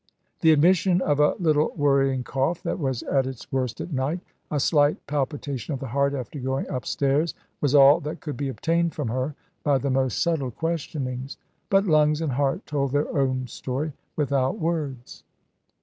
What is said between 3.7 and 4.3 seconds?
at night,